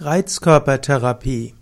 [0.00, 1.54] Reizkörpertherapie.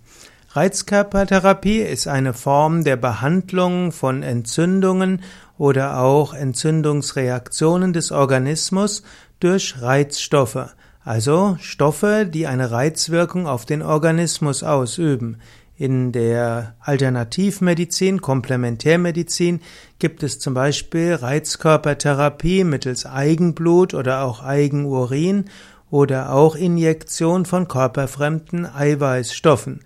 [0.53, 5.21] Reizkörpertherapie ist eine Form der Behandlung von Entzündungen
[5.59, 9.03] oder auch Entzündungsreaktionen des Organismus
[9.39, 10.75] durch Reizstoffe,
[11.05, 15.37] also Stoffe, die eine Reizwirkung auf den Organismus ausüben.
[15.77, 19.61] In der Alternativmedizin, Komplementärmedizin
[19.99, 25.51] gibt es zum Beispiel Reizkörpertherapie mittels Eigenblut oder auch Eigenurin
[25.93, 29.81] oder auch Injektion von körperfremden Eiweißstoffen.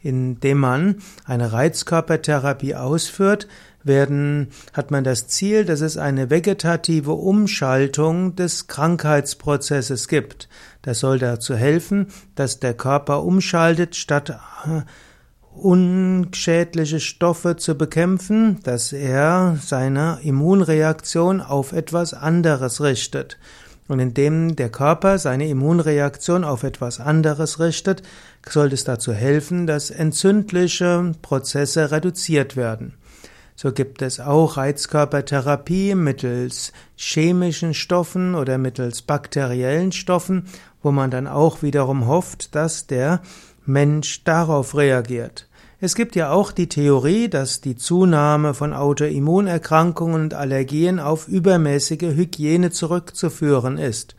[0.00, 3.46] Indem man eine Reizkörpertherapie ausführt,
[3.84, 10.48] werden, hat man das Ziel, dass es eine vegetative Umschaltung des Krankheitsprozesses gibt.
[10.82, 14.82] Das soll dazu helfen, dass der Körper umschaltet, statt äh,
[15.54, 23.38] unschädliche Stoffe zu bekämpfen, dass er seine Immunreaktion auf etwas anderes richtet.
[23.92, 28.02] Und indem der Körper seine Immunreaktion auf etwas anderes richtet,
[28.48, 32.94] sollte es dazu helfen, dass entzündliche Prozesse reduziert werden.
[33.54, 40.46] So gibt es auch Reizkörpertherapie mittels chemischen Stoffen oder mittels bakteriellen Stoffen,
[40.82, 43.20] wo man dann auch wiederum hofft, dass der
[43.66, 45.50] Mensch darauf reagiert.
[45.84, 52.14] Es gibt ja auch die Theorie, dass die Zunahme von Autoimmunerkrankungen und Allergien auf übermäßige
[52.14, 54.14] Hygiene zurückzuführen ist.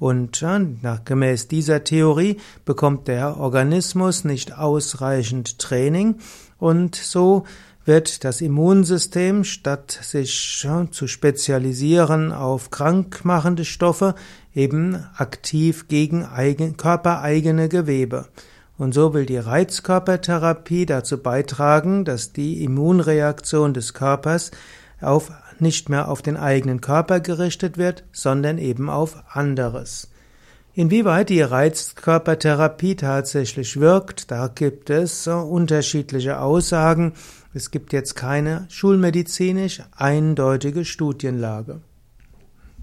[0.00, 6.16] Und nach, gemäß dieser Theorie bekommt der Organismus nicht ausreichend Training
[6.58, 7.44] und so
[7.84, 14.16] wird das Immunsystem, statt sich zu spezialisieren auf krankmachende Stoffe,
[14.56, 18.26] eben aktiv gegen eigen, körpereigene Gewebe.
[18.78, 24.50] Und so will die Reizkörpertherapie dazu beitragen, dass die Immunreaktion des Körpers
[25.00, 30.10] auf, nicht mehr auf den eigenen Körper gerichtet wird, sondern eben auf anderes.
[30.74, 37.14] Inwieweit die Reizkörpertherapie tatsächlich wirkt, da gibt es unterschiedliche Aussagen.
[37.54, 41.80] Es gibt jetzt keine schulmedizinisch eindeutige Studienlage.